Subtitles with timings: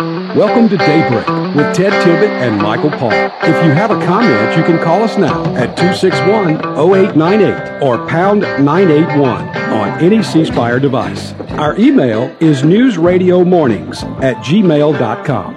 [0.00, 3.12] Welcome to Daybreak with Ted Tibbett and Michael Paul.
[3.12, 8.40] If you have a comment, you can call us now at 261 0898 or pound
[8.40, 11.34] 981 on any C Spire device.
[11.50, 15.54] Our email is newsradiomornings at gmail.com.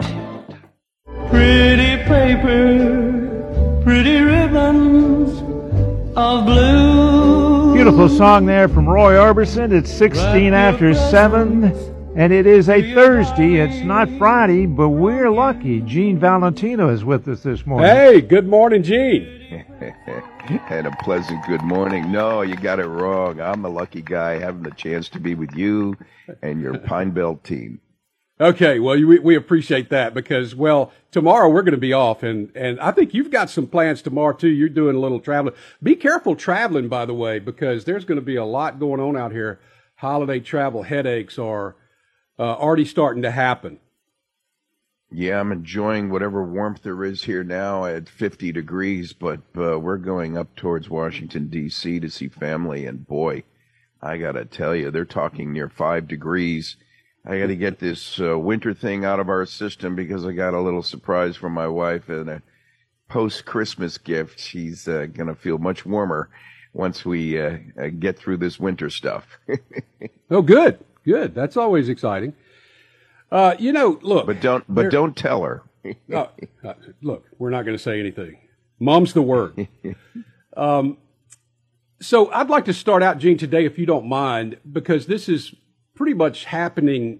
[1.29, 5.39] Pretty paper, pretty ribbons
[6.17, 7.73] of blue.
[7.75, 9.71] Beautiful song there from Roy Orbison.
[9.71, 12.02] It's 16 after 7.
[12.15, 13.55] And it is a Thursday.
[13.55, 15.81] It's not Friday, but we're lucky.
[15.81, 17.89] Gene Valentino is with us this morning.
[17.89, 19.25] Hey, good morning, Gene.
[20.69, 22.11] and a pleasant good morning.
[22.11, 23.41] No, you got it wrong.
[23.41, 25.97] I'm a lucky guy having the chance to be with you
[26.43, 27.81] and your Pine Belt team.
[28.39, 32.51] Okay, well, we, we appreciate that because, well, tomorrow we're going to be off, and,
[32.55, 34.49] and I think you've got some plans tomorrow too.
[34.49, 35.55] You're doing a little traveling.
[35.81, 39.17] Be careful traveling, by the way, because there's going to be a lot going on
[39.17, 39.59] out here.
[39.95, 41.75] Holiday travel headaches are
[42.39, 43.79] uh, already starting to happen.
[45.11, 49.97] Yeah, I'm enjoying whatever warmth there is here now at 50 degrees, but uh, we're
[49.97, 51.99] going up towards Washington, D.C.
[51.99, 53.43] to see family, and boy,
[54.01, 56.77] I got to tell you, they're talking near five degrees.
[57.25, 60.55] I got to get this uh, winter thing out of our system because I got
[60.55, 62.41] a little surprise from my wife and a
[63.07, 64.39] post Christmas gift.
[64.39, 66.29] She's uh, going to feel much warmer
[66.73, 69.25] once we uh, uh, get through this winter stuff.
[70.31, 70.83] oh, good.
[71.05, 71.35] Good.
[71.35, 72.33] That's always exciting.
[73.31, 74.25] Uh, you know, look.
[74.25, 74.63] But don't.
[74.67, 75.63] But don't tell her.
[76.13, 76.27] uh,
[77.01, 78.37] look, we're not going to say anything.
[78.79, 79.67] Mom's the word.
[80.57, 80.97] um,
[81.99, 85.55] so I'd like to start out, Gene, today, if you don't mind, because this is
[85.95, 87.19] pretty much happening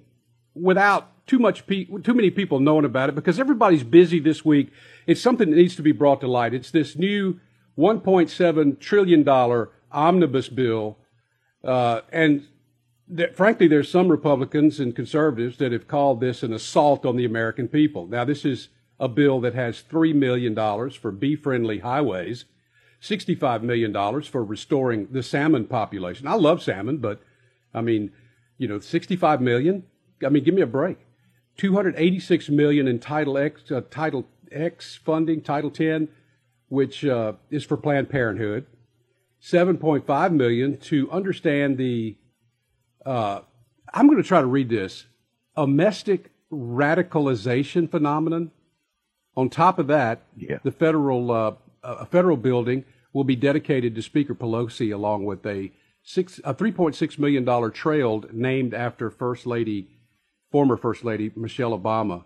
[0.53, 4.71] without too much pe- too many people knowing about it because everybody's busy this week.
[5.07, 6.53] It's something that needs to be brought to light.
[6.53, 7.39] It's this new
[7.77, 10.97] 1.7 trillion dollar omnibus bill,
[11.63, 12.45] uh, and
[13.07, 17.25] that, frankly, there's some Republicans and conservatives that have called this an assault on the
[17.25, 18.07] American people.
[18.07, 20.55] Now, this is a bill that has $3 million
[20.91, 22.45] for bee friendly highways,
[23.01, 26.27] $65 million for restoring the salmon population.
[26.27, 27.21] I love salmon, but
[27.73, 28.11] I mean,
[28.57, 29.83] you know, 65 million.
[30.25, 30.99] I mean, give me a break.
[31.57, 36.07] 286 million in Title X, uh, Title X funding, Title 10,
[36.69, 38.65] which uh, is for Planned Parenthood.
[39.41, 42.15] 7.5 million to understand the
[43.05, 43.41] uh,
[43.93, 45.05] I'm going to try to read this.
[45.55, 48.51] Domestic radicalization phenomenon.
[49.35, 50.59] On top of that, yeah.
[50.63, 51.53] the federal uh,
[51.83, 55.71] a federal building will be dedicated to Speaker Pelosi, along with a
[56.03, 59.87] six a 3.6 million dollar trail named after First Lady,
[60.51, 62.23] former First Lady Michelle Obama,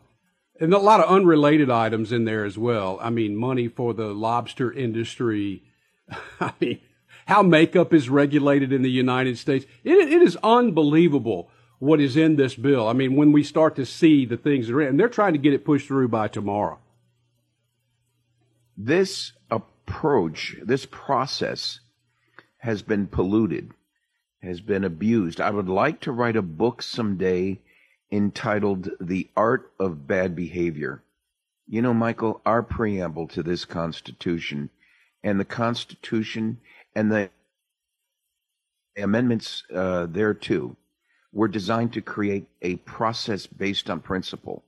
[0.59, 2.99] and a lot of unrelated items in there as well.
[3.01, 5.63] I mean, money for the lobster industry.
[6.39, 6.79] I mean,
[7.27, 9.65] how makeup is regulated in the United States.
[9.83, 12.87] It, it is unbelievable what is in this bill.
[12.87, 15.33] I mean, when we start to see the things that are in, and they're trying
[15.33, 16.79] to get it pushed through by tomorrow.
[18.77, 21.81] This approach, this process
[22.59, 23.71] has been polluted,
[24.41, 25.41] has been abused.
[25.41, 27.59] I would like to write a book someday
[28.09, 31.03] entitled The Art of Bad Behavior.
[31.67, 34.69] You know, Michael, our preamble to this Constitution
[35.23, 36.59] and the Constitution
[36.97, 37.29] and the
[38.97, 40.75] amendments uh, there too
[41.31, 44.63] were designed to create a process based on principle.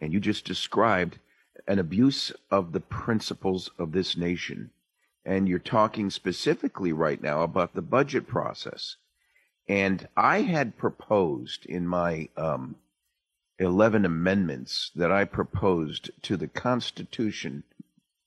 [0.00, 1.18] And you just described
[1.66, 4.70] an abuse of the principles of this nation.
[5.24, 8.94] And you're talking specifically right now about the budget process.
[9.68, 12.76] And I had proposed in my um,
[13.58, 17.64] 11 amendments that I proposed to the Constitution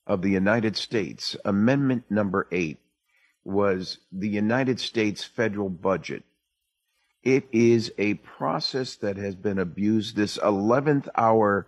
[0.06, 2.78] of the United States, Amendment number 8,
[3.47, 6.24] was the United States federal budget.
[7.24, 10.16] It is a process that has been abused.
[10.16, 11.66] This 11th hour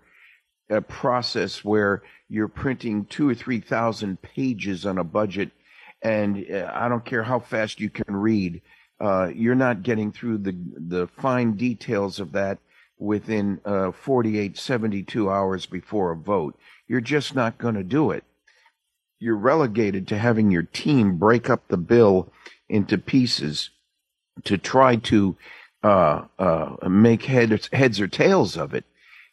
[0.70, 5.52] uh, process where you're printing two or 3,000 pages on a budget,
[6.02, 8.62] and uh, I don't care how fast you can read,
[9.00, 12.60] uh, you're not getting through the, the fine details of that
[12.98, 16.60] within uh, 48, 72 hours before a vote.
[16.88, 18.26] You're just not going to do it
[19.20, 22.32] you're relegated to having your team break up the bill
[22.70, 23.70] into pieces
[24.46, 25.36] to try to
[25.84, 28.86] uh, uh, make heads, heads or tails of it.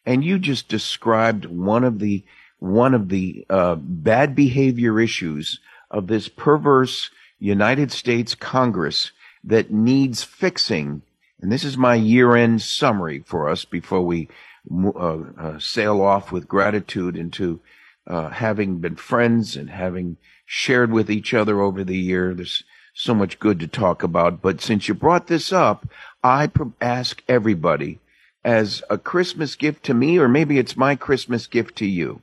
[0.05, 2.25] And you just described one of the
[2.59, 5.61] one of the uh, bad behavior issues
[5.91, 9.13] of this perverse United States Congress
[9.45, 11.03] that needs fixing.
[11.41, 14.29] And this is my year-end summary for us before we
[14.73, 17.61] uh, uh, sail off with gratitude into
[18.07, 22.35] uh, having been friends and having shared with each other over the year.
[22.35, 22.65] There's
[22.95, 24.41] so much good to talk about.
[24.41, 25.87] But since you brought this up,
[26.23, 26.51] I
[26.81, 27.99] ask everybody
[28.45, 32.23] as a Christmas gift to me, or maybe it's my Christmas gift to you.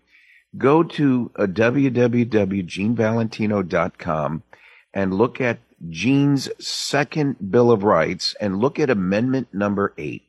[0.57, 4.44] Go to uh, www.genevalentino.com
[4.94, 5.59] and look at
[5.89, 10.24] Gene's second Bill of Rights and look at Amendment number eight.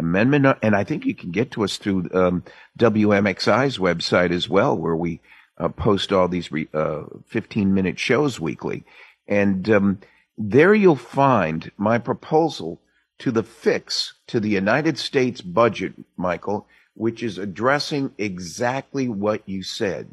[0.00, 2.42] Amendment, and I think you can get to us through um,
[2.78, 5.20] WMXI's website as well, where we
[5.58, 8.82] uh, post all these uh, 15 minute shows weekly.
[9.28, 9.98] And um,
[10.38, 12.80] there you'll find my proposal
[13.18, 19.62] to the fix to the United States budget, Michael, which is addressing exactly what you
[19.62, 20.08] said.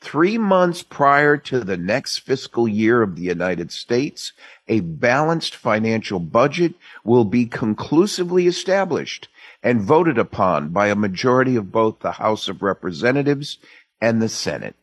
[0.00, 4.32] Three months prior to the next fiscal year of the United States,
[4.68, 9.28] a balanced financial budget will be conclusively established
[9.62, 13.58] and voted upon by a majority of both the House of Representatives
[14.00, 14.76] and the Senate.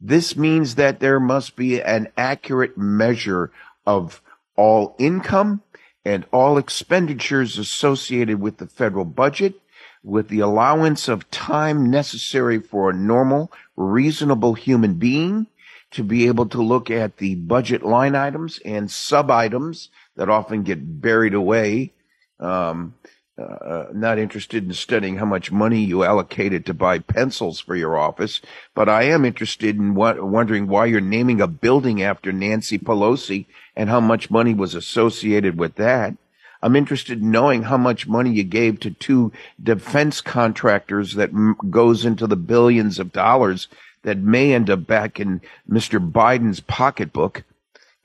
[0.00, 3.52] This means that there must be an accurate measure
[3.86, 4.22] of
[4.56, 5.62] all income
[6.04, 9.60] and all expenditures associated with the federal budget
[10.02, 15.46] with the allowance of time necessary for a normal, reasonable human being
[15.90, 20.62] to be able to look at the budget line items and sub items that often
[20.62, 21.92] get buried away.
[22.38, 22.94] Um,
[23.40, 27.96] uh, not interested in studying how much money you allocated to buy pencils for your
[27.96, 28.42] office,
[28.74, 33.46] but I am interested in what, wondering why you're naming a building after Nancy Pelosi
[33.74, 36.16] and how much money was associated with that.
[36.62, 41.56] I'm interested in knowing how much money you gave to two defense contractors that m-
[41.70, 43.68] goes into the billions of dollars
[44.02, 45.98] that may end up back in Mr.
[46.10, 47.44] Biden's pocketbook,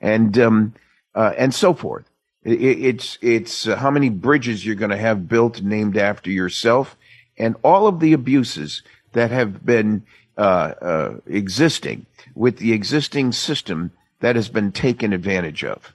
[0.00, 0.74] and um,
[1.14, 2.04] uh, and so forth.
[2.44, 6.96] It, it's it's uh, how many bridges you're going to have built named after yourself,
[7.38, 8.82] and all of the abuses
[9.12, 10.04] that have been
[10.36, 15.94] uh, uh existing with the existing system that has been taken advantage of.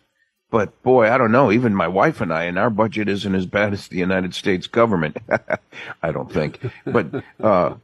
[0.52, 1.50] But boy, I don't know.
[1.50, 4.68] Even my wife and I, and our budget isn't as bad as the United States
[4.68, 5.18] government.
[6.04, 6.60] I don't think.
[6.86, 7.76] But uh,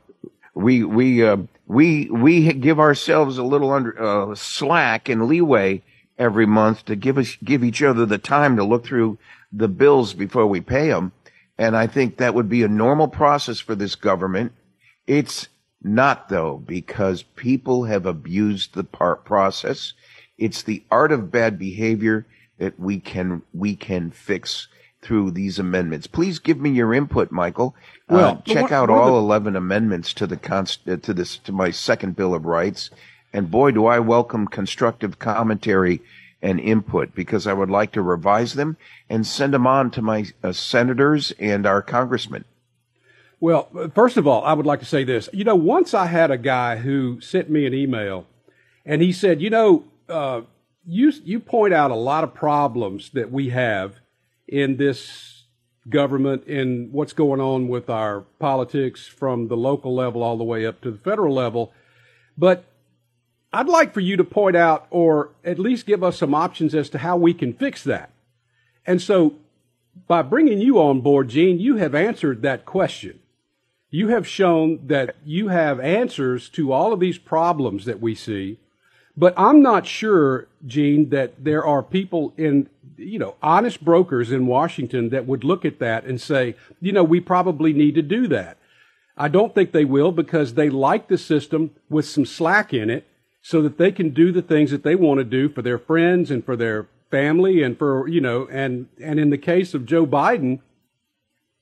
[0.54, 5.82] we we uh, we we give ourselves a little under uh, slack and leeway
[6.20, 9.18] every month to give us give each other the time to look through
[9.52, 11.14] the bills before we pay them.
[11.58, 14.52] And I think that would be a normal process for this government.
[15.08, 15.48] It's
[15.82, 19.94] not though, because people have abused the part process.
[20.38, 22.26] It's the art of bad behavior
[22.58, 24.68] that we can we can fix
[25.00, 26.08] through these amendments.
[26.08, 27.76] Please give me your input, Michael.
[28.10, 29.18] Uh, well, uh, check out all the...
[29.20, 32.90] eleven amendments to the const- uh, to this to my second Bill of Rights,
[33.32, 36.02] and boy, do I welcome constructive commentary
[36.42, 38.78] and input because I would like to revise them
[39.10, 42.46] and send them on to my uh, senators and our congressmen.
[43.40, 45.30] Well, first of all, I would like to say this.
[45.32, 48.26] You know, once I had a guy who sent me an email,
[48.84, 49.84] and he said, you know.
[50.90, 54.00] You you point out a lot of problems that we have
[54.48, 55.44] in this
[55.90, 60.66] government and what's going on with our politics from the local level all the way
[60.66, 61.74] up to the federal level.
[62.38, 62.66] But
[63.54, 66.90] I'd like for you to point out or at least give us some options as
[66.90, 68.12] to how we can fix that.
[68.86, 69.36] And so
[70.08, 73.20] by bringing you on board, Gene, you have answered that question.
[73.90, 78.60] You have shown that you have answers to all of these problems that we see
[79.18, 84.46] but I'm not sure, Gene, that there are people in, you know, honest brokers in
[84.46, 88.28] Washington that would look at that and say, you know, we probably need to do
[88.28, 88.58] that.
[89.18, 93.08] I don't think they will because they like the system with some slack in it
[93.42, 96.30] so that they can do the things that they want to do for their friends
[96.30, 100.06] and for their family and for, you know, and, and in the case of Joe
[100.06, 100.60] Biden,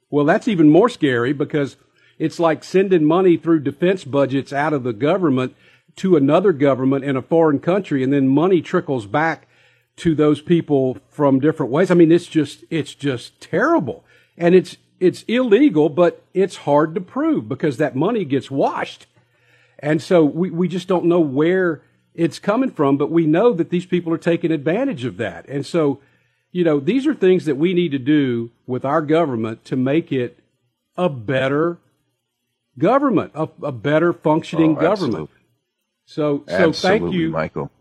[0.10, 1.77] well, that's even more scary because
[2.20, 5.56] it's like sending money through defense budgets out of the government
[5.98, 9.48] to another government in a foreign country and then money trickles back
[9.98, 11.90] to those people from different ways.
[11.90, 14.04] I mean, it's just, it's just terrible.
[14.38, 19.08] And it's, it's illegal, but it's hard to prove because that money gets washed.
[19.80, 21.82] And so we, we just don't know where
[22.14, 25.48] it's coming from, but we know that these people are taking advantage of that.
[25.48, 26.00] And so,
[26.52, 30.12] you know, these are things that we need to do with our government to make
[30.12, 30.40] it
[30.98, 31.78] a better
[32.78, 35.30] government, a, a better functioning oh, government.
[36.05, 37.71] So, so thank you, Michael.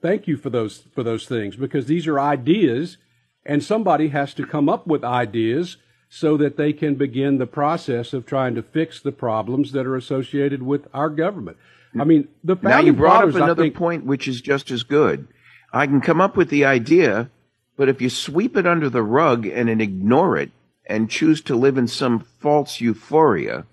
[0.00, 2.98] Thank you for those for those things because these are ideas,
[3.46, 8.12] and somebody has to come up with ideas so that they can begin the process
[8.12, 11.56] of trying to fix the problems that are associated with our government.
[11.98, 15.26] I mean, the now you brought up another think, point which is just as good.
[15.72, 17.30] I can come up with the idea,
[17.78, 20.50] but if you sweep it under the rug and ignore it
[20.86, 23.64] and choose to live in some false euphoria,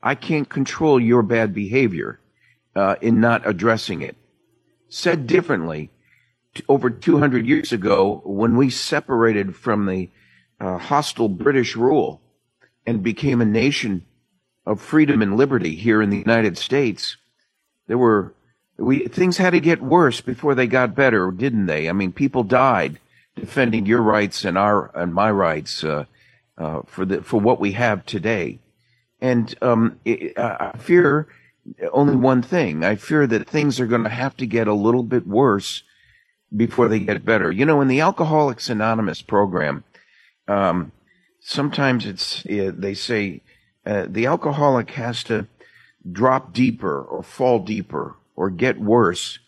[0.00, 2.19] I can't control your bad behavior
[2.74, 4.16] uh, in not addressing it.
[4.88, 5.90] Said differently,
[6.54, 10.10] t- over 200 years ago, when we separated from the
[10.60, 12.20] uh, hostile British rule
[12.86, 14.04] and became a nation
[14.66, 17.16] of freedom and liberty here in the United States,
[17.86, 18.34] there were
[18.76, 21.88] we things had to get worse before they got better, didn't they?
[21.88, 22.98] I mean, people died
[23.36, 26.04] defending your rights and our and my rights uh,
[26.56, 28.58] uh, for the for what we have today.
[29.20, 31.28] And um, it, I fear
[31.92, 32.84] only one thing.
[32.84, 35.82] I fear that things are going to have to get a little bit worse
[36.54, 37.50] before they get better.
[37.52, 39.84] You know, in the Alcoholics Anonymous program,
[40.48, 40.92] um,
[41.40, 43.42] sometimes it's uh, they say
[43.86, 45.46] uh, the alcoholic has to
[46.10, 49.38] drop deeper or fall deeper or get worse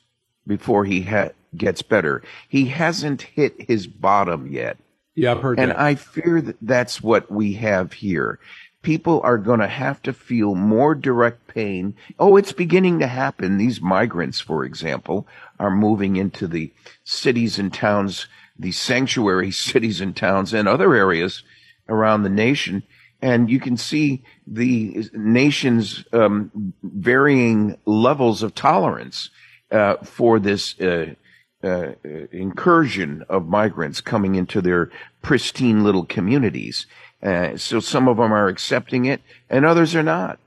[0.47, 2.23] before he ha- gets better.
[2.49, 4.79] He hasn't hit his bottom yet.
[5.15, 5.81] Yeah, I've heard and that.
[5.81, 8.39] I fear that that's what we have here.
[8.83, 11.95] People are going to have to feel more direct pain.
[12.19, 13.57] Oh, it's beginning to happen.
[13.57, 15.27] These migrants, for example,
[15.59, 16.73] are moving into the
[17.05, 18.27] cities and towns,
[18.59, 21.43] the sanctuary cities and towns and other areas
[21.89, 22.83] around the nation.
[23.21, 29.31] And you can see the nation's um, varying levels of tolerance
[29.71, 31.15] uh, for this uh,
[31.63, 31.93] uh,
[32.33, 34.91] incursion of migrants coming into their
[35.23, 36.87] pristine little communities.
[37.23, 40.39] Uh, so some of them are accepting it, and others are not.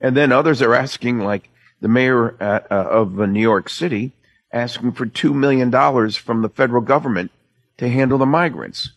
[0.00, 1.48] And then others are asking, like
[1.80, 4.12] the mayor uh, uh, of New York City,
[4.52, 7.30] asking for two million dollars from the federal government
[7.78, 8.90] to handle the migrants.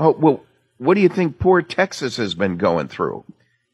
[0.00, 0.42] Oh well,
[0.78, 3.24] what do you think poor Texas has been going through?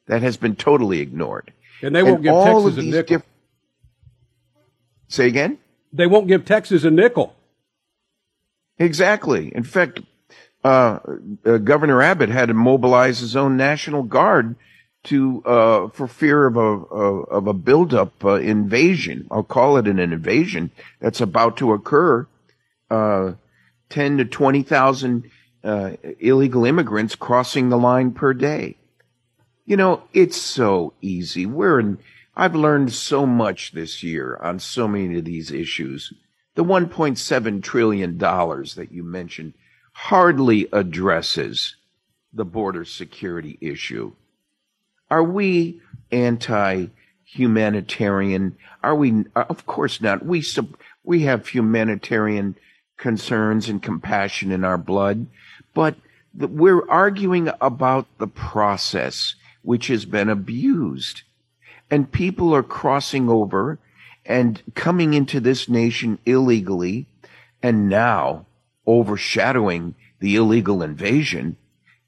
[0.06, 1.52] That has been totally ignored.
[1.82, 3.16] and they won't And give Texas a nickel.
[3.18, 3.26] diff-
[5.08, 5.58] Say again.
[5.92, 7.34] they won't give Texas a nickel.
[8.78, 9.54] Exactly.
[9.54, 10.00] In fact,
[10.62, 10.98] uh,
[11.44, 14.56] uh, Governor Abbott had to mobilize his own National Guard
[15.04, 19.26] to uh, for fear of a of a buildup uh, invasion.
[19.30, 22.26] I'll call it an invasion that's about to occur.
[22.90, 23.32] Uh,
[23.88, 25.28] Ten to twenty thousand
[25.64, 28.76] uh, illegal immigrants crossing the line per day.
[29.66, 31.44] You know, it's so easy.
[31.44, 31.98] We're in.
[32.36, 36.12] I've learned so much this year on so many of these issues.
[36.54, 39.54] The 1.7 trillion dollars that you mentioned
[39.92, 41.76] hardly addresses
[42.32, 44.12] the border security issue.
[45.10, 45.80] Are we
[46.12, 48.56] anti-humanitarian?
[48.82, 49.24] Are we?
[49.34, 50.24] Uh, of course not.
[50.24, 50.44] We
[51.02, 52.54] we have humanitarian
[52.96, 55.26] concerns and compassion in our blood,
[55.74, 55.96] but
[56.34, 61.22] we're arguing about the process which has been abused,
[61.90, 63.80] and people are crossing over
[64.24, 67.06] and coming into this nation illegally,
[67.62, 68.46] and now
[68.90, 71.56] overshadowing the illegal invasion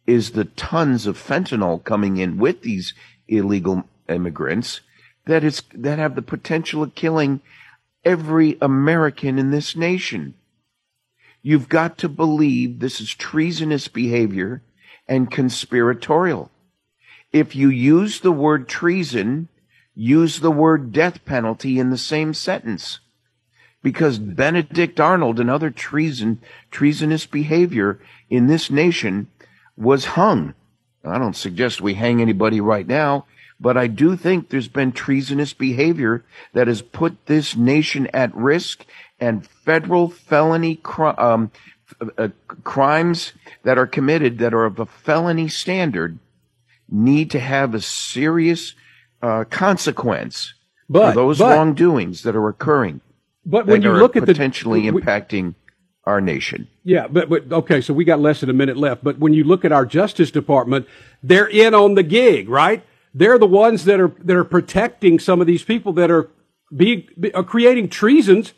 [0.06, 2.92] is the tons of fentanyl coming in with these
[3.28, 4.80] illegal immigrants
[5.26, 7.40] that is that have the potential of killing
[8.04, 10.34] every American in this nation.
[11.40, 14.62] You've got to believe this is treasonous behavior
[15.06, 16.50] and conspiratorial.
[17.32, 19.48] If you use the word treason,
[19.94, 23.00] use the word death penalty in the same sentence.
[23.82, 27.98] Because Benedict Arnold and other treason, treasonous behavior
[28.30, 29.28] in this nation
[29.76, 30.54] was hung.
[31.04, 33.26] I don't suggest we hang anybody right now,
[33.58, 38.84] but I do think there's been treasonous behavior that has put this nation at risk
[39.18, 41.50] and federal felony cri- um,
[42.18, 42.28] uh,
[42.64, 46.18] crimes that are committed that are of a felony standard
[46.88, 48.74] need to have a serious
[49.22, 50.54] uh, consequence
[50.88, 53.00] But for those but, wrongdoings that are occurring
[53.44, 55.54] but when you look at the potentially we- impacting
[56.04, 56.68] our nation.
[56.82, 59.04] Yeah, but, but okay, so we got less than a minute left.
[59.04, 60.86] But when you look at our Justice Department,
[61.22, 62.84] they're in on the gig, right?
[63.14, 66.28] They're the ones that are that are protecting some of these people that are
[66.74, 68.52] being be, are creating treasons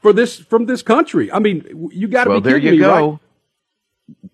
[0.00, 1.30] for this from this country.
[1.30, 3.10] I mean, you got to Well, be there kidding you me, go.
[3.10, 3.18] right?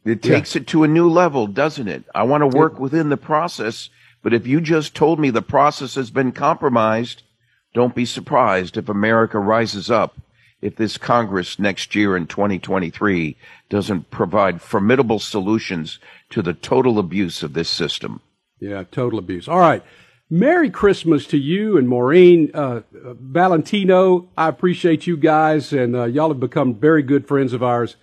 [0.05, 2.05] It takes it to a new level, doesn't it?
[2.15, 3.91] I want to work within the process,
[4.23, 7.25] but if you just told me the process has been compromised,
[7.75, 10.17] don't be surprised if America rises up
[10.63, 13.37] if this Congress next year in 2023
[13.69, 15.99] doesn't provide formidable solutions
[16.31, 18.23] to the total abuse of this system.
[18.61, 19.47] Yeah, total abuse.
[19.47, 19.83] All right.
[20.31, 22.81] Merry Christmas to you and Maureen uh, uh,
[23.21, 24.31] Valentino.
[24.39, 27.97] I appreciate you guys, and uh, y'all have become very good friends of ours.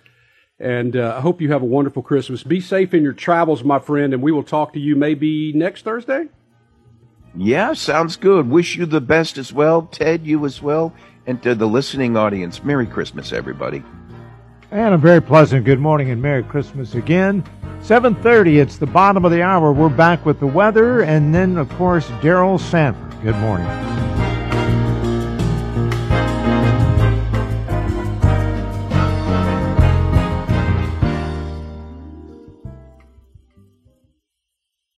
[0.60, 2.44] And uh, I hope you have a wonderful Christmas.
[2.44, 5.82] Be safe in your travels, my friend, and we will talk to you maybe next
[5.82, 6.28] Thursday.
[7.34, 8.48] Yeah, sounds good.
[8.48, 9.82] Wish you the best as well.
[9.82, 10.92] Ted, you as well.
[11.26, 13.82] And to the listening audience, Merry Christmas, everybody.
[14.70, 17.44] And a very pleasant good morning and Merry Christmas again.
[17.82, 19.72] 7:30, it's the bottom of the hour.
[19.72, 23.22] We're back with the weather and then of course Daryl Sanford.
[23.22, 24.01] Good morning.